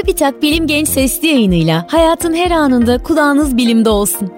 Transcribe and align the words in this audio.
Çubitak 0.00 0.42
Bilim 0.42 0.66
Genç 0.66 0.88
Sesli 0.88 1.28
yayınıyla 1.28 1.86
hayatın 1.90 2.34
her 2.34 2.50
anında 2.50 2.98
kulağınız 2.98 3.56
bilimde 3.56 3.88
olsun. 3.88 4.32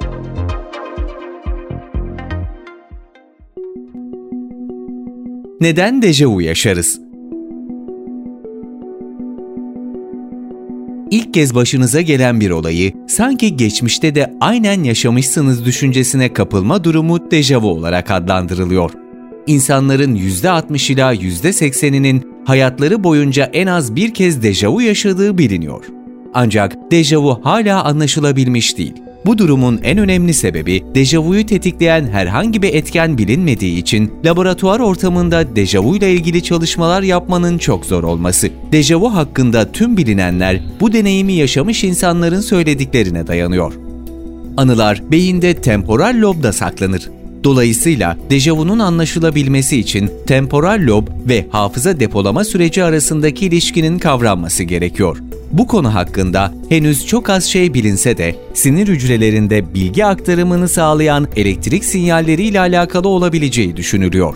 Neden 5.60 6.03
dejavu 6.03 6.42
yaşarız? 6.42 7.01
İlk 11.10 11.35
kez 11.35 11.54
başınıza 11.54 12.01
gelen 12.01 12.40
bir 12.40 12.51
olayı 12.51 12.93
sanki 13.09 13.56
geçmişte 13.56 14.15
de 14.15 14.35
aynen 14.40 14.83
yaşamışsınız 14.83 15.65
düşüncesine 15.65 16.33
kapılma 16.33 16.84
durumu 16.84 17.30
dejavu 17.30 17.69
olarak 17.70 18.11
adlandırılıyor. 18.11 18.91
İnsanların 19.47 20.15
%60 20.15 20.93
ila 20.93 21.15
%80'inin 21.15 22.38
hayatları 22.48 23.05
boyunca 23.05 23.45
en 23.45 23.66
az 23.66 23.96
bir 23.96 24.14
kez 24.14 24.42
dejavu 24.42 24.83
yaşadığı 24.83 25.38
biliniyor. 25.38 25.84
Ancak 26.34 26.77
dejavu 26.90 27.40
hala 27.42 27.84
anlaşılabilmiş 27.84 28.78
değil. 28.78 28.92
Bu 29.27 29.38
durumun 29.38 29.80
en 29.82 29.98
önemli 29.98 30.34
sebebi 30.34 30.84
dejavuyu 30.95 31.46
tetikleyen 31.46 32.06
herhangi 32.06 32.62
bir 32.62 32.74
etken 32.74 33.18
bilinmediği 33.18 33.78
için 33.78 34.12
laboratuvar 34.24 34.80
ortamında 34.80 35.56
dejavu 35.56 35.96
ile 35.96 36.12
ilgili 36.12 36.42
çalışmalar 36.42 37.02
yapmanın 37.02 37.59
çok 37.59 37.87
zor 37.87 38.04
olması. 38.04 38.51
Dejavu 38.73 39.15
hakkında 39.15 39.73
tüm 39.73 39.96
bilinenler 39.96 40.60
bu 40.80 40.92
deneyimi 40.92 41.32
yaşamış 41.32 41.84
insanların 41.84 42.40
söylediklerine 42.40 43.26
dayanıyor. 43.26 43.73
Anılar 44.56 45.02
beyinde 45.10 45.54
temporal 45.54 46.16
lobda 46.20 46.52
saklanır. 46.52 47.17
Dolayısıyla 47.45 48.16
dejavunun 48.30 48.78
anlaşılabilmesi 48.78 49.77
için 49.77 50.10
temporal 50.27 50.80
lob 50.87 51.09
ve 51.29 51.46
hafıza 51.51 52.01
depolama 52.01 52.45
süreci 52.45 52.84
arasındaki 52.84 53.46
ilişkinin 53.46 53.98
kavranması 53.98 54.62
gerekiyor. 54.62 55.19
Bu 55.52 55.66
konu 55.66 55.95
hakkında 55.95 56.55
henüz 56.69 57.06
çok 57.06 57.30
az 57.30 57.45
şey 57.45 57.74
bilinse 57.74 58.18
de 58.18 58.35
sinir 58.54 58.88
hücrelerinde 58.88 59.74
bilgi 59.74 60.04
aktarımını 60.04 60.68
sağlayan 60.68 61.29
elektrik 61.37 61.85
sinyalleriyle 61.85 62.60
alakalı 62.60 63.09
olabileceği 63.09 63.77
düşünülüyor. 63.77 64.34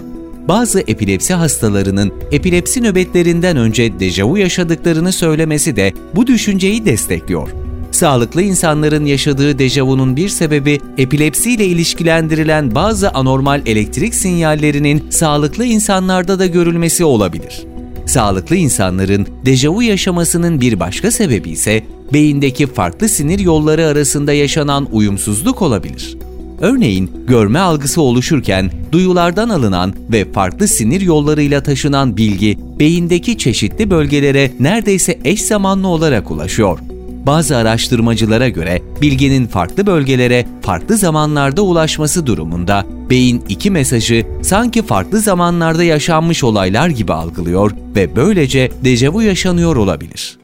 Bazı 0.48 0.80
epilepsi 0.80 1.34
hastalarının 1.34 2.12
epilepsi 2.32 2.82
nöbetlerinden 2.82 3.56
önce 3.56 4.00
dejavu 4.00 4.38
yaşadıklarını 4.38 5.12
söylemesi 5.12 5.76
de 5.76 5.92
bu 6.14 6.26
düşünceyi 6.26 6.84
destekliyor. 6.84 7.61
Sağlıklı 8.02 8.42
insanların 8.42 9.04
yaşadığı 9.04 9.58
dejavunun 9.58 10.16
bir 10.16 10.28
sebebi 10.28 10.80
epilepsiyle 10.98 11.66
ilişkilendirilen 11.66 12.74
bazı 12.74 13.10
anormal 13.10 13.62
elektrik 13.66 14.14
sinyallerinin 14.14 15.10
sağlıklı 15.10 15.64
insanlarda 15.64 16.38
da 16.38 16.46
görülmesi 16.46 17.04
olabilir. 17.04 17.62
Sağlıklı 18.06 18.56
insanların 18.56 19.26
dejavu 19.44 19.82
yaşamasının 19.82 20.60
bir 20.60 20.80
başka 20.80 21.10
sebebi 21.10 21.50
ise 21.50 21.82
beyindeki 22.12 22.66
farklı 22.66 23.08
sinir 23.08 23.38
yolları 23.38 23.86
arasında 23.86 24.32
yaşanan 24.32 24.88
uyumsuzluk 24.92 25.62
olabilir. 25.62 26.16
Örneğin 26.60 27.10
görme 27.26 27.58
algısı 27.58 28.02
oluşurken 28.02 28.70
duyulardan 28.92 29.48
alınan 29.48 29.94
ve 30.12 30.32
farklı 30.32 30.68
sinir 30.68 31.00
yollarıyla 31.00 31.62
taşınan 31.62 32.16
bilgi 32.16 32.58
beyindeki 32.78 33.38
çeşitli 33.38 33.90
bölgelere 33.90 34.50
neredeyse 34.60 35.18
eş 35.24 35.42
zamanlı 35.42 35.88
olarak 35.88 36.30
ulaşıyor. 36.30 36.78
Bazı 37.26 37.56
araştırmacılara 37.56 38.48
göre 38.48 38.82
bilginin 39.02 39.46
farklı 39.46 39.86
bölgelere 39.86 40.46
farklı 40.62 40.96
zamanlarda 40.96 41.62
ulaşması 41.62 42.26
durumunda 42.26 42.84
beyin 43.10 43.44
iki 43.48 43.70
mesajı 43.70 44.26
sanki 44.42 44.82
farklı 44.82 45.18
zamanlarda 45.18 45.84
yaşanmış 45.84 46.44
olaylar 46.44 46.88
gibi 46.88 47.12
algılıyor 47.12 47.72
ve 47.96 48.16
böylece 48.16 48.70
dejavu 48.84 49.22
yaşanıyor 49.22 49.76
olabilir. 49.76 50.38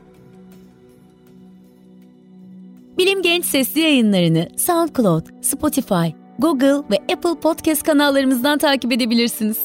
Bilim 2.98 3.22
Genç 3.22 3.44
Sesli 3.44 3.80
yayınlarını 3.80 4.48
SoundCloud, 4.56 5.26
Spotify, 5.42 6.08
Google 6.38 6.82
ve 6.91 6.97
Apple 7.12 7.41
Podcast 7.42 7.82
kanallarımızdan 7.82 8.58
takip 8.58 8.92
edebilirsiniz. 8.92 9.58